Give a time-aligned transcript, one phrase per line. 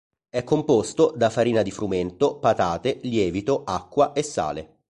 [0.31, 4.77] È composto da farina di frumento, patate, lievito, acqua e sale.